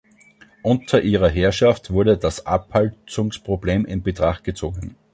[0.63, 4.95] Unter ihrer Herrschaft wurde das Abholzungsproblem in Betracht gezogen.